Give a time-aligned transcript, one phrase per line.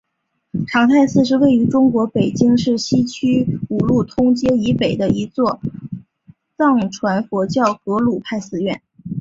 [0.65, 5.61] 长泰寺是位于中国北京市西城区五路通街以北的一座
[6.57, 8.81] 藏传佛教格鲁派寺院。